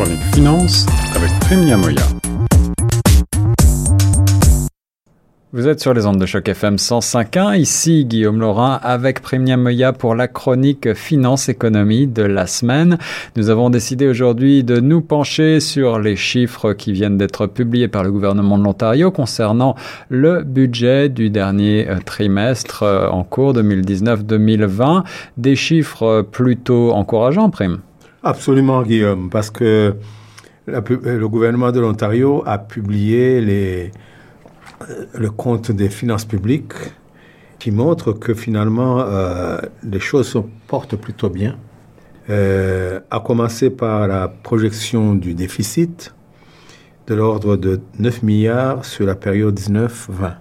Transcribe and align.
chronique 0.00 0.34
finance 0.34 0.86
avec 1.14 1.30
Premia 1.40 1.76
Moya. 1.76 2.02
Vous 5.52 5.68
êtes 5.68 5.80
sur 5.80 5.92
les 5.92 6.06
ondes 6.06 6.18
de 6.18 6.24
choc 6.24 6.48
FM 6.48 6.76
105.1. 6.76 7.58
Ici 7.58 8.06
Guillaume 8.06 8.40
Laurin 8.40 8.80
avec 8.82 9.20
Premia 9.20 9.58
Moya 9.58 9.92
pour 9.92 10.14
la 10.14 10.26
chronique 10.26 10.94
finance 10.94 11.50
économie 11.50 12.06
de 12.06 12.22
la 12.22 12.46
semaine. 12.46 12.96
Nous 13.36 13.50
avons 13.50 13.68
décidé 13.68 14.08
aujourd'hui 14.08 14.64
de 14.64 14.80
nous 14.80 15.02
pencher 15.02 15.60
sur 15.60 15.98
les 15.98 16.16
chiffres 16.16 16.72
qui 16.72 16.92
viennent 16.92 17.18
d'être 17.18 17.46
publiés 17.46 17.88
par 17.88 18.02
le 18.02 18.10
gouvernement 18.10 18.56
de 18.56 18.64
l'Ontario 18.64 19.10
concernant 19.10 19.74
le 20.08 20.44
budget 20.44 21.10
du 21.10 21.28
dernier 21.28 21.90
euh, 21.90 21.98
trimestre 22.02 22.84
euh, 22.84 23.06
en 23.10 23.22
cours 23.22 23.52
2019-2020. 23.52 25.04
Des 25.36 25.56
chiffres 25.56 26.22
plutôt 26.22 26.92
encourageants, 26.92 27.50
Prime. 27.50 27.80
Absolument, 28.22 28.82
Guillaume, 28.82 29.30
parce 29.30 29.50
que 29.50 29.94
le 30.66 31.26
gouvernement 31.26 31.72
de 31.72 31.80
l'Ontario 31.80 32.42
a 32.46 32.58
publié 32.58 33.40
le 35.14 35.30
compte 35.30 35.70
des 35.72 35.88
finances 35.88 36.26
publiques 36.26 36.74
qui 37.58 37.70
montre 37.70 38.12
que 38.12 38.34
finalement 38.34 39.00
euh, 39.00 39.58
les 39.82 40.00
choses 40.00 40.28
se 40.28 40.38
portent 40.66 40.96
plutôt 40.96 41.30
bien. 41.30 41.56
Euh, 42.28 43.00
à 43.10 43.20
commencer 43.20 43.70
par 43.70 44.06
la 44.06 44.28
projection 44.28 45.14
du 45.14 45.34
déficit 45.34 46.14
de 47.06 47.14
l'ordre 47.14 47.56
de 47.56 47.80
9 47.98 48.22
milliards 48.22 48.84
sur 48.84 49.06
la 49.06 49.14
période 49.14 49.58
19-20, 49.58 50.34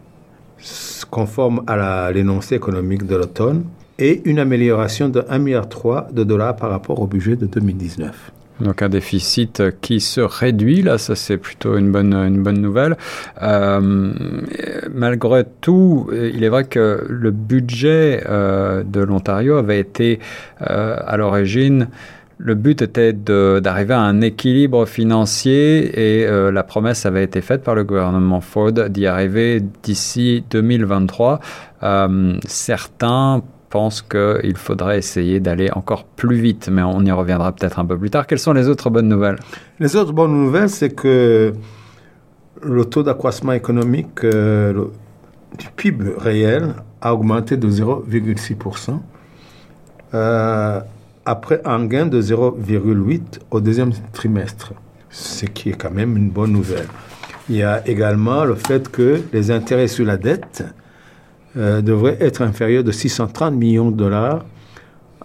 conforme 1.09 1.63
à 1.65 2.11
l'énoncé 2.11 2.55
économique 2.55 3.05
de 3.05 3.15
l'automne 3.15 3.63
et 3.99 4.21
une 4.25 4.39
amélioration 4.39 5.09
de 5.09 5.21
1,3 5.21 5.39
milliard 5.39 5.67
de 6.11 6.23
dollars 6.23 6.55
par 6.55 6.71
rapport 6.71 6.99
au 6.99 7.07
budget 7.07 7.35
de 7.35 7.45
2019. 7.45 8.31
Donc 8.61 8.81
un 8.81 8.89
déficit 8.89 9.63
qui 9.79 10.01
se 10.01 10.19
réduit, 10.19 10.81
là, 10.81 10.97
ça 10.97 11.15
c'est 11.15 11.37
plutôt 11.37 11.77
une 11.77 11.91
bonne, 11.91 12.13
une 12.13 12.43
bonne 12.43 12.59
nouvelle. 12.59 12.97
Euh, 13.41 14.11
malgré 14.93 15.45
tout, 15.61 16.09
il 16.11 16.43
est 16.43 16.49
vrai 16.49 16.65
que 16.65 17.05
le 17.07 17.31
budget 17.31 18.23
euh, 18.27 18.83
de 18.83 18.99
l'Ontario 18.99 19.55
avait 19.55 19.79
été 19.79 20.19
euh, 20.61 20.97
à 21.05 21.15
l'origine 21.15 21.87
le 22.39 22.55
but 22.55 22.81
était 22.81 23.11
d'arriver 23.11 23.93
à 23.93 23.99
un 23.99 24.21
équilibre 24.21 24.85
financier 24.85 26.21
et 26.21 26.25
euh, 26.25 26.51
la 26.51 26.63
promesse 26.63 27.05
avait 27.05 27.25
été 27.25 27.41
faite 27.41 27.63
par 27.63 27.75
le 27.75 27.83
gouvernement 27.83 28.39
Ford 28.39 28.71
d'y 28.71 29.05
arriver 29.07 29.61
d'ici 29.83 30.45
2023. 30.49 31.41
Euh, 31.83 32.37
certains 32.47 33.43
pense 33.69 34.01
qu'il 34.01 34.57
faudrait 34.57 34.97
essayer 34.97 35.39
d'aller 35.39 35.69
encore 35.71 36.03
plus 36.03 36.37
vite, 36.37 36.69
mais 36.71 36.81
on 36.81 37.01
y 37.01 37.11
reviendra 37.11 37.51
peut-être 37.51 37.79
un 37.79 37.85
peu 37.85 37.97
plus 37.97 38.09
tard. 38.09 38.27
Quelles 38.27 38.39
sont 38.39 38.53
les 38.53 38.67
autres 38.67 38.89
bonnes 38.89 39.07
nouvelles? 39.07 39.37
Les 39.79 39.95
autres 39.95 40.13
bonnes 40.13 40.33
nouvelles, 40.33 40.69
c'est 40.69 40.89
que 40.89 41.53
le 42.61 42.85
taux 42.85 43.03
d'accroissement 43.03 43.53
économique 43.53 44.23
euh, 44.23 44.85
du 45.57 45.67
PIB 45.75 46.13
réel 46.17 46.73
a 47.01 47.13
augmenté 47.13 47.57
de 47.57 47.69
0,6%, 47.69 48.99
euh, 50.13 50.79
après 51.25 51.61
un 51.65 51.85
gain 51.85 52.05
de 52.05 52.21
0,8% 52.21 53.21
au 53.51 53.61
deuxième 53.61 53.91
trimestre, 54.13 54.73
ce 55.09 55.45
qui 55.45 55.69
est 55.69 55.73
quand 55.73 55.91
même 55.91 56.17
une 56.17 56.29
bonne 56.29 56.51
nouvelle. 56.51 56.87
Il 57.49 57.55
y 57.55 57.63
a 57.63 57.87
également 57.87 58.45
le 58.45 58.55
fait 58.55 58.89
que 58.89 59.21
les 59.33 59.51
intérêts 59.51 59.87
sur 59.87 60.05
la 60.05 60.17
dette 60.17 60.63
euh, 61.59 61.81
devrait 61.81 62.15
être 62.21 62.41
inférieur 62.41 62.85
de 62.85 62.91
630 62.91 63.53
millions 63.53 63.91
de 63.91 63.97
dollars 63.97 64.45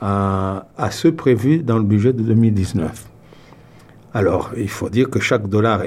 à, 0.01 0.91
ceux 0.91 1.13
prévus 1.13 1.59
dans 1.59 1.79
le 1.79 1.85
budget 1.85 2.13
de 2.13 2.23
2019. 2.23 3.09
Alors, 4.13 4.51
il 4.57 4.69
faut 4.69 4.89
dire 4.91 5.09
que 5.09 5.21
chaque 5.21 5.49
dollar 5.49 5.83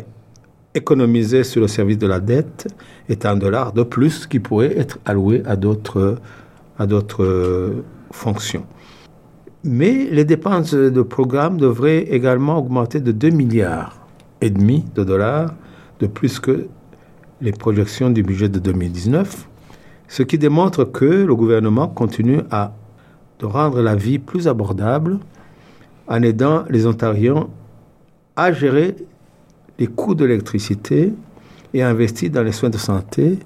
économisé 0.74 1.44
sur 1.44 1.60
le 1.60 1.68
service 1.68 1.98
de 1.98 2.08
la 2.08 2.22
dette 2.22 2.68
est 3.10 3.26
un 3.26 3.36
dollar 3.36 3.74
de 3.74 3.84
plus 3.84 4.26
qui 4.26 4.40
pourrait 4.40 4.78
être 4.78 5.00
alloué 5.06 5.44
à 5.46 5.58
d'autres, 5.58 6.18
euh, 7.20 7.84
fonctions. 8.12 8.66
Mais 9.66 10.08
les 10.10 10.24
dépenses 10.24 10.74
de 10.74 11.02
programme 11.02 11.58
devraient 11.58 12.04
également 12.04 12.58
augmenter 12.58 13.02
de 13.02 13.12
2 13.12 13.32
milliards 13.32 14.00
et 14.40 14.50
demi 14.50 14.86
de 14.96 15.04
dollars 15.04 15.54
de 16.00 16.08
plus 16.08 16.40
que 16.40 16.68
les 17.42 17.52
projections 17.52 18.10
du 18.10 18.24
budget 18.24 18.48
de 18.48 18.60
2019 18.60 19.48
ce 20.08 20.24
qui 20.24 20.38
démontre 20.38 20.86
que 20.86 21.06
le 21.06 21.36
gouvernement 21.36 21.88
continue 21.88 22.42
à 22.52 22.74
de 23.40 23.46
rendre 23.46 23.82
la 23.82 23.96
vie 23.96 24.20
plus 24.20 24.48
abordable 24.48 25.20
en 26.08 26.22
aidant 26.24 26.64
les 26.70 26.88
Ontariens 26.88 27.48
à 28.36 28.52
gérer 28.52 28.96
les 29.78 29.88
coûts 29.88 30.16
de 30.16 30.26
l'électricité 30.26 31.14
et 31.74 31.84
à 31.84 31.90
investir 31.90 32.32
dans 32.32 32.44
les 32.44 32.52
soins 32.52 32.70
de 32.70 32.78
santé, 32.78 33.38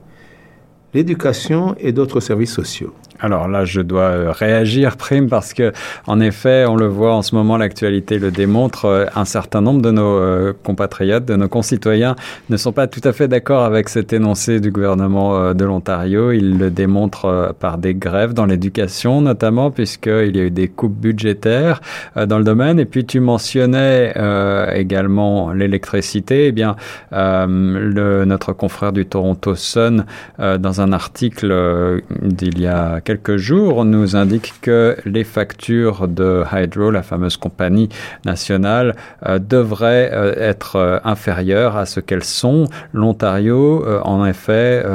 l'éducation 0.93 1.75
et 1.79 1.91
d'autres 1.91 2.19
services 2.19 2.53
sociaux. 2.53 2.93
Alors 3.21 3.47
là, 3.47 3.65
je 3.65 3.81
dois 3.81 4.01
euh, 4.01 4.31
réagir, 4.31 4.97
Prime, 4.97 5.29
parce 5.29 5.53
que, 5.53 5.71
en 6.07 6.19
effet, 6.19 6.65
on 6.67 6.75
le 6.75 6.87
voit 6.87 7.13
en 7.13 7.21
ce 7.21 7.35
moment, 7.35 7.55
l'actualité 7.55 8.17
le 8.17 8.31
démontre, 8.31 8.85
euh, 8.85 9.05
un 9.15 9.25
certain 9.25 9.61
nombre 9.61 9.81
de 9.83 9.91
nos 9.91 10.17
euh, 10.17 10.53
compatriotes, 10.63 11.25
de 11.25 11.35
nos 11.35 11.47
concitoyens, 11.47 12.15
ne 12.49 12.57
sont 12.57 12.71
pas 12.71 12.87
tout 12.87 13.01
à 13.03 13.13
fait 13.13 13.27
d'accord 13.27 13.63
avec 13.63 13.89
cet 13.89 14.11
énoncé 14.11 14.59
du 14.59 14.71
gouvernement 14.71 15.53
de 15.53 15.65
l'Ontario. 15.65 16.31
Ils 16.31 16.57
le 16.57 16.71
démontrent 16.71 17.55
par 17.59 17.77
des 17.77 17.93
grèves 17.93 18.33
dans 18.33 18.45
l'éducation, 18.45 19.21
notamment, 19.21 19.69
puisqu'il 19.69 20.35
y 20.35 20.39
a 20.39 20.43
eu 20.43 20.51
des 20.51 20.67
coupes 20.67 20.97
budgétaires 20.97 21.81
dans 22.15 22.39
le 22.39 22.43
domaine. 22.43 22.79
Et 22.79 22.85
puis, 22.85 23.05
tu 23.05 23.19
mentionnais 23.19 24.13
également 24.75 25.51
l'électricité. 25.51 26.47
Eh 26.47 26.51
bien, 26.51 26.75
notre 27.11 28.53
confrère 28.53 28.93
du 28.93 29.05
Toronto 29.05 29.55
Sun, 29.55 30.05
dans 30.39 30.81
un 30.81 30.91
article 30.91 32.01
d'il 32.21 32.59
y 32.59 32.67
a 32.67 33.01
quelques 33.11 33.35
jours 33.35 33.83
nous 33.83 34.15
indique 34.15 34.53
que 34.61 34.95
les 35.03 35.25
factures 35.25 36.07
de 36.07 36.45
Hydro, 36.49 36.91
la 36.91 37.03
fameuse 37.03 37.35
compagnie 37.35 37.89
nationale, 38.23 38.95
euh, 39.25 39.37
devraient 39.37 40.11
euh, 40.13 40.33
être 40.37 40.77
euh, 40.77 40.99
inférieures 41.03 41.75
à 41.75 41.85
ce 41.85 41.99
qu'elles 41.99 42.23
sont. 42.23 42.69
L'Ontario, 42.93 43.83
en 44.03 44.25
effet, 44.25 44.85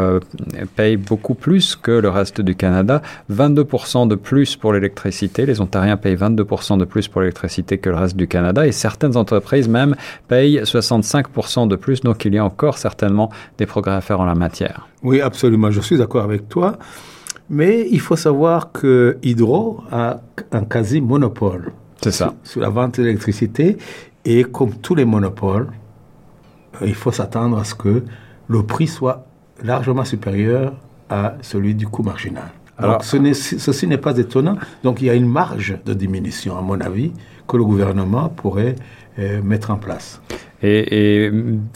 paye 0.76 0.96
beaucoup 0.96 1.34
plus 1.34 1.76
que 1.76 1.90
le 1.90 2.08
reste 2.08 2.40
du 2.40 2.54
Canada, 2.54 3.02
22% 3.30 4.08
de 4.08 4.14
plus 4.14 4.56
pour 4.56 4.72
l'électricité. 4.72 5.44
Les 5.44 5.60
Ontariens 5.60 5.98
payent 5.98 6.16
22% 6.16 6.78
de 6.78 6.86
plus 6.86 7.08
pour 7.08 7.20
l'électricité 7.20 7.76
que 7.76 7.90
le 7.90 7.96
reste 7.96 8.16
du 8.16 8.28
Canada 8.28 8.66
et 8.66 8.72
certaines 8.72 9.16
entreprises 9.18 9.68
même 9.68 9.94
payent 10.28 10.60
65% 10.62 11.68
de 11.68 11.76
plus. 11.76 12.00
Donc 12.00 12.24
il 12.24 12.34
y 12.34 12.38
a 12.38 12.44
encore 12.44 12.78
certainement 12.78 13.30
des 13.58 13.66
progrès 13.66 13.94
à 13.94 14.00
faire 14.00 14.20
en 14.20 14.24
la 14.24 14.34
matière. 14.34 14.88
Oui, 15.02 15.20
absolument. 15.20 15.70
Je 15.70 15.82
suis 15.82 15.98
d'accord 15.98 16.24
avec 16.24 16.48
toi. 16.48 16.78
Mais 17.48 17.86
il 17.90 18.00
faut 18.00 18.16
savoir 18.16 18.72
que 18.72 19.18
Hydro 19.22 19.80
a 19.90 20.20
un 20.52 20.64
quasi-monopole. 20.64 21.72
Sur, 22.02 22.34
sur, 22.44 22.60
la 22.60 22.68
vente 22.68 23.00
d'électricité. 23.00 23.78
Et 24.24 24.44
comme 24.44 24.74
tous 24.74 24.94
les 24.94 25.04
monopoles, 25.04 25.68
euh, 26.82 26.86
il 26.86 26.94
faut 26.94 27.12
s'attendre 27.12 27.58
à 27.58 27.64
ce 27.64 27.74
que 27.74 28.02
le 28.48 28.62
prix 28.64 28.86
soit 28.86 29.26
largement 29.62 30.04
supérieur 30.04 30.74
à 31.08 31.34
celui 31.40 31.74
du 31.74 31.86
coût 31.86 32.02
marginal. 32.02 32.50
Alors, 32.78 33.02
ce 33.04 33.16
ceci 33.32 33.86
n'est 33.86 33.98
pas 33.98 34.16
étonnant. 34.18 34.56
Donc, 34.82 35.00
il 35.00 35.06
y 35.06 35.10
a 35.10 35.14
une 35.14 35.28
marge 35.28 35.78
de 35.86 35.94
diminution, 35.94 36.58
à 36.58 36.60
mon 36.60 36.78
avis, 36.80 37.12
que 37.46 37.56
le 37.56 37.64
gouvernement 37.64 38.28
pourrait 38.28 38.76
euh, 39.18 39.40
mettre 39.42 39.70
en 39.70 39.76
place. 39.76 40.20
Et, 40.62 41.30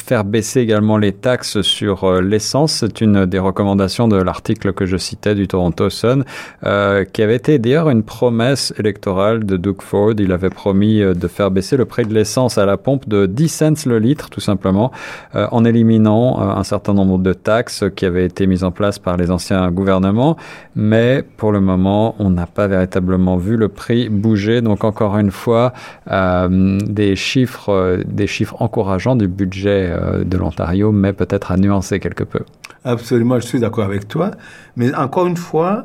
faire 0.04 0.25
baisser 0.25 0.60
également 0.60 0.98
les 0.98 1.12
taxes 1.12 1.62
sur 1.62 2.04
euh, 2.04 2.20
l'essence, 2.20 2.72
c'est 2.72 3.00
une 3.00 3.25
des 3.25 3.38
recommandations 3.38 4.09
de 4.09 4.16
l'article 4.16 4.75
que 4.75 4.84
je 4.84 4.98
citais 4.98 5.34
du 5.34 5.48
Toronto 5.48 5.88
Sun, 5.88 6.25
euh, 6.64 7.04
qui 7.04 7.22
avait 7.22 7.36
été 7.36 7.59
d'ailleurs 7.59 7.88
une 7.88 8.03
promesse 8.03 8.75
électorale 8.78 9.44
de 9.44 9.56
Doug 9.56 9.80
Ford. 9.80 10.12
Il 10.19 10.32
avait 10.32 10.50
promis 10.50 11.00
de 11.00 11.28
faire 11.28 11.50
baisser 11.50 11.78
le 11.78 11.86
prix 11.86 12.04
de 12.04 12.12
l'essence 12.12 12.59
à 12.59 12.66
la 12.66 12.76
pompe 12.76 13.09
de 13.09 13.24
10 13.24 13.48
cents 13.48 13.86
le 13.86 13.98
litre, 13.98 14.28
tout 14.28 14.41
simplement, 14.41 14.91
en 15.34 15.65
éliminant 15.65 16.41
un 16.41 16.65
certain 16.65 16.92
nombre 16.92 17.18
de 17.18 17.33
taxes 17.33 17.84
qui 17.95 18.04
avaient 18.04 18.24
été 18.24 18.47
mises 18.47 18.65
en 18.65 18.71
place 18.71 18.98
par 18.98 19.16
les 19.16 19.30
anciens 19.30 19.71
gouvernements. 19.71 20.36
Mais 20.74 21.24
pour 21.36 21.53
le 21.53 21.60
moment, 21.60 22.16
on 22.18 22.30
n'a 22.30 22.47
pas 22.47 22.66
véritablement 22.66 23.36
vu 23.36 23.56
le 23.56 23.68
prix 23.68 24.09
bouger. 24.09 24.60
Donc 24.60 24.84
encore 24.84 25.16
une 25.18 25.30
fois, 25.30 25.59
des 26.07 27.16
chiffres, 27.16 28.03
des 28.07 28.27
chiffres 28.27 28.57
encourageant 28.60 29.16
du 29.16 29.28
budget 29.28 29.91
euh, 29.91 30.24
de 30.24 30.36
l'Ontario, 30.36 30.92
mais 30.92 31.12
peut-être 31.12 31.53
à 31.53 31.57
nuancer 31.57 32.01
quelque 32.01 32.24
peu. 32.24 32.41
Absolument, 32.84 33.39
je 33.41 33.47
suis 33.47 33.60
d'accord 33.60 33.84
avec 33.84 34.09
toi. 34.09 34.33
Mais 34.77 34.95
encore 34.95 35.27
une 35.27 35.36
fois, 35.36 35.84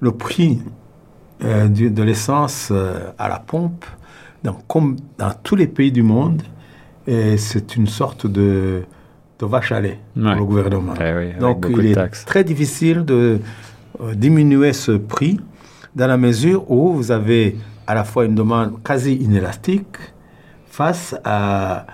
le 0.00 0.12
prix 0.12 0.60
euh, 1.42 1.68
de 1.68 2.02
l'essence 2.02 2.68
euh, 2.70 3.10
à 3.18 3.28
la 3.28 3.38
pompe, 3.38 3.84
donc, 4.42 4.66
comme 4.66 4.96
dans 5.18 5.32
tous 5.42 5.56
les 5.56 5.66
pays 5.66 5.92
du 5.92 6.02
monde, 6.02 6.42
c'est 7.36 7.74
une 7.74 7.88
sorte 7.88 8.26
de, 8.28 8.82
de 9.40 9.46
vache 9.46 9.72
à 9.72 9.80
lait 9.80 9.98
pour 10.14 10.30
le 10.30 10.44
gouvernement. 10.44 10.94
Eh 11.00 11.38
donc 11.40 11.66
il 11.68 11.86
est 11.86 12.24
très 12.24 12.44
difficile 12.44 13.04
de 13.04 13.40
diminuer 14.14 14.72
ce 14.72 14.92
prix 14.92 15.40
dans 15.96 16.06
la 16.06 16.16
mesure 16.16 16.70
où 16.70 16.92
vous 16.92 17.10
avez 17.10 17.56
à 17.86 17.94
la 17.94 18.04
fois 18.04 18.24
une 18.24 18.34
demande 18.34 18.82
quasi 18.82 19.14
inélastique 19.14 19.96
face 20.66 21.14
à, 21.24 21.86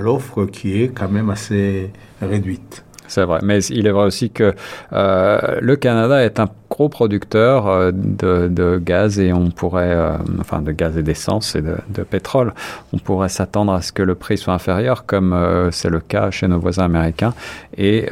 l'offre 0.00 0.46
qui 0.46 0.82
est 0.82 0.88
quand 0.88 1.08
même 1.08 1.28
assez 1.28 1.92
réduite. 2.22 2.84
C'est 3.12 3.24
vrai, 3.24 3.40
mais 3.42 3.62
il 3.64 3.86
est 3.86 3.90
vrai 3.90 4.06
aussi 4.06 4.30
que 4.30 4.54
euh, 4.94 5.58
le 5.60 5.76
Canada 5.76 6.24
est 6.24 6.40
un 6.40 6.48
gros 6.70 6.88
producteur 6.88 7.66
euh, 7.66 7.90
de, 7.92 8.80
gaz 8.82 9.20
et 9.20 9.34
on 9.34 9.50
pourrait, 9.50 9.92
euh, 9.92 10.16
enfin 10.40 10.62
de 10.62 10.72
gaz 10.72 10.96
et 10.96 11.02
d'essence 11.02 11.54
et 11.54 11.60
de, 11.60 12.02
pétrole, 12.04 12.54
on 12.94 12.98
pourrait 12.98 13.28
s'attendre 13.28 13.74
à 13.74 13.82
ce 13.82 13.92
que 13.92 14.02
le 14.02 14.14
prix 14.14 14.38
soit 14.38 14.54
inférieur, 14.54 15.04
comme 15.04 15.38
c'est 15.72 15.90
le 15.90 16.00
cas 16.00 16.30
chez 16.30 16.48
nos 16.48 16.58
voisins 16.58 16.84
américains. 16.84 17.34
Et 17.76 18.08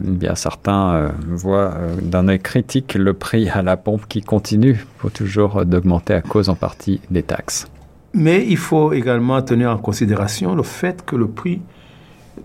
bien 0.00 0.34
certains 0.34 1.12
voient 1.28 1.74
d'un 2.02 2.26
œil 2.26 2.40
critique 2.40 2.94
le 2.94 3.14
prix 3.14 3.48
à 3.48 3.62
la 3.62 3.76
pompe 3.76 4.08
qui 4.08 4.22
continue 4.22 4.84
toujours 5.14 5.64
d'augmenter 5.64 6.14
à 6.14 6.20
cause 6.20 6.48
en 6.48 6.56
partie 6.56 7.00
des 7.12 7.22
taxes. 7.22 7.68
Mais 8.12 8.44
il 8.48 8.58
faut 8.58 8.92
également 8.92 9.40
tenir 9.40 9.70
en 9.70 9.78
considération 9.78 10.56
le 10.56 10.64
fait 10.64 11.04
que 11.04 11.14
le 11.14 11.28
prix 11.28 11.62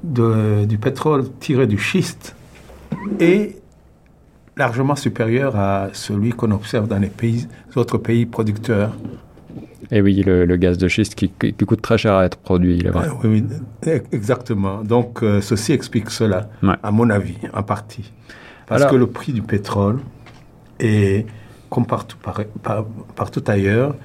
de, 0.03 0.65
du 0.65 0.77
pétrole 0.77 1.29
tiré 1.39 1.67
du 1.67 1.77
schiste 1.77 2.35
est 3.19 3.57
largement 4.55 4.95
supérieur 4.95 5.55
à 5.55 5.89
celui 5.93 6.31
qu'on 6.31 6.51
observe 6.51 6.87
dans 6.87 6.99
les 6.99 7.09
pays, 7.09 7.47
autres 7.75 7.97
pays 7.97 8.25
producteurs. 8.25 8.95
Et 9.91 10.01
oui, 10.01 10.21
le, 10.23 10.45
le 10.45 10.57
gaz 10.57 10.77
de 10.77 10.87
schiste 10.87 11.15
qui, 11.15 11.29
qui, 11.29 11.53
coûte 11.53 11.81
très 11.81 11.97
cher 11.97 12.13
à 12.13 12.25
être 12.25 12.37
produit, 12.37 12.77
il 12.77 12.87
est 12.87 12.89
vrai. 12.89 13.07
Oui, 13.23 13.43
oui, 13.85 13.91
exactement. 14.11 14.83
Donc, 14.83 15.23
euh, 15.23 15.39
ceci 15.39 15.71
explique 15.71 16.09
cela, 16.09 16.49
ouais. 16.63 16.75
à 16.83 16.91
mon 16.91 17.09
avis, 17.09 17.37
en 17.53 17.63
partie. 17.63 18.11
Parce 18.65 18.81
Alors, 18.81 18.91
que 18.91 18.97
le 18.97 19.07
prix 19.07 19.31
du 19.31 19.41
pétrole 19.41 19.99
est, 20.79 21.25
comme 21.69 21.85
partout, 21.85 22.17
par, 22.21 22.41
par, 22.63 22.85
partout 23.15 23.43
ailleurs, 23.47 23.95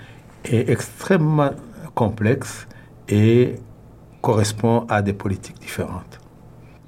est 0.44 0.68
extrêmement 0.68 1.50
complexe 1.94 2.68
et 3.08 3.56
correspond 4.22 4.86
à 4.88 5.02
des 5.02 5.12
politiques 5.12 5.60
différentes. 5.60 6.18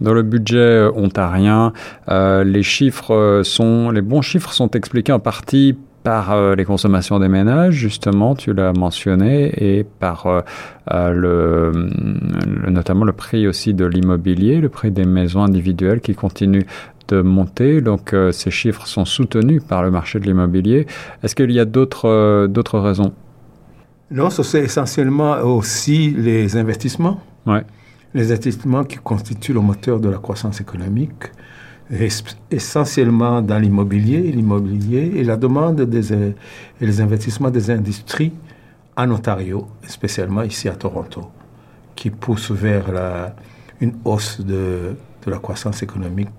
Dans 0.01 0.15
le 0.15 0.23
budget 0.23 0.89
ontarien, 0.95 1.73
euh, 2.09 2.43
les 2.45 2.63
chiffres 2.63 3.43
sont, 3.45 3.91
les 3.91 4.03
bons 4.03 4.23
chiffres 4.23 4.53
sont 4.53 4.71
expliqués 4.71 5.13
en 5.13 5.21
partie 5.21 5.77
par 6.05 6.33
euh, 6.33 6.55
les 6.55 6.65
consommations 6.65 7.19
des 7.19 7.29
ménages, 7.29 7.75
justement, 7.75 8.35
tu 8.35 8.53
l'as 8.53 8.75
mentionné, 8.75 9.79
et 9.79 9.85
par 9.85 10.27
euh, 10.93 11.73
notamment 12.69 13.05
le 13.05 13.13
prix 13.13 13.49
aussi 13.49 13.73
de 13.73 13.87
l'immobilier, 13.87 14.61
le 14.61 14.69
prix 14.69 14.91
des 14.91 15.07
maisons 15.07 15.43
individuelles 15.43 16.01
qui 16.01 16.15
continue 16.15 16.67
de 17.09 17.23
monter. 17.23 17.81
Donc 17.81 18.13
euh, 18.13 18.33
ces 18.33 18.51
chiffres 18.51 18.87
sont 18.87 19.07
soutenus 19.07 19.63
par 19.67 19.83
le 19.83 19.91
marché 19.91 20.21
de 20.21 20.25
l'immobilier. 20.25 20.87
Est-ce 21.23 21.35
qu'il 21.35 21.51
y 21.51 21.59
a 21.59 21.65
d'autres 21.65 22.79
raisons? 22.79 23.13
Non, 24.11 24.31
c'est 24.31 24.61
essentiellement 24.61 25.39
aussi 25.41 26.11
les 26.11 26.56
investissements. 26.56 27.21
Ouais. 27.47 27.65
Les 28.12 28.31
investissements 28.31 28.85
qui 28.85 28.97
constituent 28.97 29.55
le 29.55 29.61
moteur 29.61 29.99
de 29.99 30.09
la 30.09 30.19
croissance 30.19 30.61
économique, 30.61 31.33
essentiellement 32.51 33.43
dans 33.43 33.59
l'immobilier, 33.59 34.21
l'immobilier 34.33 35.12
et 35.17 35.25
la 35.25 35.37
demande 35.37 35.83
des, 35.83 36.12
et 36.12 36.35
les 36.81 37.01
investissements 37.01 37.51
des 37.51 37.71
industries 37.71 38.33
en 38.97 39.11
Ontario, 39.11 39.67
spécialement 39.87 40.43
ici 40.43 40.69
à 40.69 40.77
Toronto, 40.77 41.31
qui 41.97 42.11
poussent 42.11 42.53
vers 42.53 42.93
la, 42.93 43.35
une 43.81 43.95
hausse 44.05 44.41
de, 44.41 44.97
de 45.25 45.31
la 45.31 45.39
croissance 45.39 45.83
économique 45.83 46.31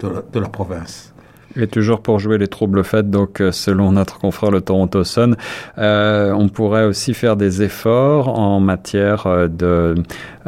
de 0.00 0.08
la, 0.08 0.22
de 0.22 0.40
la 0.40 0.48
province. 0.48 1.11
Et 1.56 1.66
toujours 1.66 2.00
pour 2.00 2.18
jouer 2.18 2.38
les 2.38 2.48
troubles 2.48 2.82
faits, 2.84 3.10
donc 3.10 3.42
selon 3.50 3.92
notre 3.92 4.18
confrère 4.18 4.50
le 4.50 4.60
Toronto 4.60 5.04
Sun, 5.04 5.36
euh, 5.78 6.32
on 6.32 6.48
pourrait 6.48 6.84
aussi 6.84 7.14
faire 7.14 7.36
des 7.36 7.62
efforts 7.62 8.38
en 8.38 8.60
matière 8.60 9.26
de, 9.48 9.94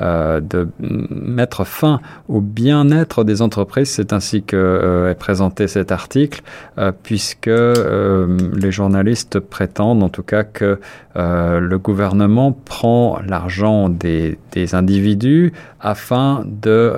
euh, 0.01 0.41
de 0.41 0.67
mettre 0.81 1.65
fin 1.65 2.01
au 2.29 2.41
bien-être 2.41 3.23
des 3.23 3.43
entreprises. 3.43 3.91
C'est 3.91 4.13
ainsi 4.13 4.43
que 4.43 4.57
euh, 4.57 5.11
est 5.11 5.15
présenté 5.15 5.69
cet 5.69 5.93
article, 5.93 6.43
euh, 6.79 6.91
puisque 6.91 7.47
les 7.47 8.73
journalistes 8.73 9.39
prétendent 9.39 10.03
en 10.03 10.09
tout 10.09 10.25
cas 10.25 10.43
que 10.43 10.81
le 11.17 11.77
gouvernement 11.77 12.51
prend 12.51 13.21
l'argent 13.25 13.89
des, 13.89 14.37
individus 14.73 15.53
afin 15.81 16.43
de 16.45 16.93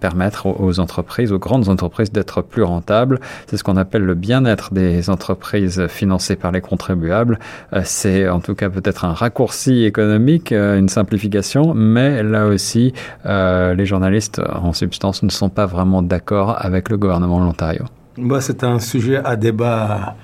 permettre 0.00 0.46
aux 0.46 0.80
entreprises, 0.80 1.32
aux 1.32 1.38
grandes 1.38 1.68
entreprises 1.68 2.10
d'être 2.10 2.42
plus 2.42 2.61
rentables. 2.62 3.20
C'est 3.46 3.56
ce 3.56 3.64
qu'on 3.64 3.76
appelle 3.76 4.02
le 4.02 4.14
bien-être 4.14 4.72
des 4.72 5.10
entreprises 5.10 5.86
financées 5.88 6.36
par 6.36 6.52
les 6.52 6.60
contribuables. 6.60 7.38
C'est 7.84 8.28
en 8.28 8.40
tout 8.40 8.54
cas 8.54 8.70
peut-être 8.70 9.04
un 9.04 9.12
raccourci 9.12 9.84
économique, 9.84 10.52
une 10.52 10.88
simplification, 10.88 11.74
mais 11.74 12.22
là 12.22 12.46
aussi, 12.46 12.92
euh, 13.26 13.74
les 13.74 13.86
journalistes 13.86 14.40
en 14.40 14.72
substance 14.72 15.22
ne 15.22 15.30
sont 15.30 15.48
pas 15.48 15.66
vraiment 15.66 16.02
d'accord 16.02 16.56
avec 16.58 16.88
le 16.88 16.96
gouvernement 16.96 17.40
de 17.40 17.44
l'Ontario. 17.44 17.84
Bah, 18.18 18.40
C'est 18.40 18.64
un 18.64 18.78
sujet 18.78 19.20
à 19.24 19.36
débat 19.36 20.16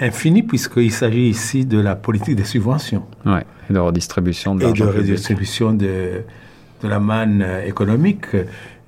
infini 0.00 0.42
puisqu'il 0.42 0.92
s'agit 0.92 1.28
ici 1.28 1.64
de 1.64 1.80
la 1.80 1.96
politique 1.96 2.36
des 2.36 2.44
subventions. 2.44 3.04
Oui, 3.24 3.40
et 3.68 3.72
de 3.72 3.78
redistribution 3.78 4.54
de 4.54 4.64
Et 4.64 4.72
de 4.72 4.84
redistribution 4.84 5.72
de, 5.72 6.22
de 6.82 6.88
la 6.88 7.00
manne 7.00 7.44
économique. 7.66 8.26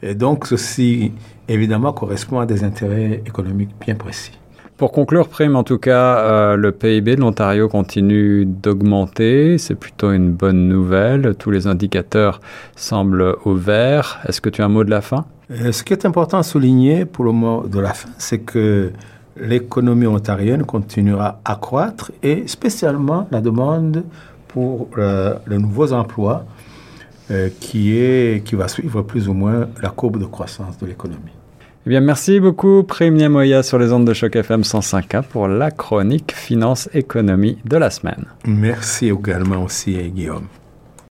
Et 0.02 0.14
donc 0.14 0.46
ceci, 0.46 1.12
évidemment, 1.48 1.92
correspond 1.92 2.40
à 2.40 2.46
des 2.46 2.64
intérêts 2.64 3.22
économiques 3.26 3.70
bien 3.80 3.94
précis. 3.94 4.32
Pour 4.78 4.92
conclure, 4.92 5.26
Prime, 5.26 5.56
en 5.56 5.64
tout 5.64 5.78
cas, 5.78 6.18
euh, 6.18 6.56
le 6.56 6.70
PIB 6.70 7.16
de 7.16 7.20
l'Ontario 7.20 7.68
continue 7.68 8.46
d'augmenter. 8.46 9.58
C'est 9.58 9.74
plutôt 9.74 10.12
une 10.12 10.30
bonne 10.30 10.68
nouvelle. 10.68 11.34
Tous 11.36 11.50
les 11.50 11.66
indicateurs 11.66 12.40
semblent 12.76 13.34
au 13.44 13.54
vert. 13.54 14.20
Est-ce 14.28 14.40
que 14.40 14.48
tu 14.48 14.62
as 14.62 14.66
un 14.66 14.68
mot 14.68 14.84
de 14.84 14.90
la 14.90 15.00
fin? 15.00 15.24
Euh, 15.50 15.72
Ce 15.72 15.82
qui 15.82 15.92
est 15.92 16.06
important 16.06 16.38
à 16.38 16.44
souligner 16.44 17.06
pour 17.06 17.24
le 17.24 17.32
mot 17.32 17.66
de 17.66 17.80
la 17.80 17.92
fin, 17.92 18.10
c'est 18.18 18.38
que 18.38 18.92
l'économie 19.36 20.06
ontarienne 20.06 20.64
continuera 20.64 21.40
à 21.44 21.56
croître 21.56 22.12
et 22.22 22.46
spécialement 22.46 23.26
la 23.32 23.40
demande 23.40 24.04
pour 24.46 24.90
euh, 24.96 25.34
les 25.48 25.58
nouveaux 25.58 25.92
emplois 25.92 26.44
euh, 27.30 27.48
qui, 27.60 27.96
est, 27.96 28.44
qui 28.44 28.54
va 28.54 28.68
suivre 28.68 29.02
plus 29.02 29.28
ou 29.28 29.34
moins 29.34 29.68
la 29.82 29.90
courbe 29.90 30.18
de 30.18 30.24
croissance 30.26 30.78
de 30.78 30.86
l'économie. 30.86 31.32
Eh 31.86 31.90
bien, 31.90 32.00
merci 32.00 32.40
beaucoup, 32.40 32.82
Prime 32.82 33.14
Niamoya, 33.14 33.62
sur 33.62 33.78
les 33.78 33.92
ondes 33.92 34.06
de 34.06 34.12
choc 34.12 34.36
FM 34.36 34.62
105.1 34.62 35.22
pour 35.22 35.48
la 35.48 35.70
chronique 35.70 36.32
finance-économie 36.34 37.58
de 37.64 37.76
la 37.76 37.90
semaine. 37.90 38.26
Merci 38.46 39.08
également 39.08 39.64
aussi, 39.64 39.94
Guillaume. 40.10 40.46